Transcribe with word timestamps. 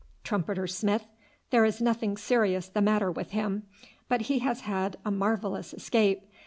Trumpeter 0.23 0.65
Smith? 0.65 1.05
There 1.51 1.63
is 1.63 1.79
nothing 1.79 2.17
serious 2.17 2.67
the 2.67 2.81
matter 2.81 3.11
with 3.11 3.29
him, 3.33 3.67
but 4.09 4.21
he 4.21 4.39
has 4.39 4.61
had 4.61 4.97
a 5.05 5.11
marvellous 5.11 5.75
escape. 5.75 6.23